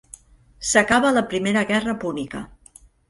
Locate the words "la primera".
1.17-1.63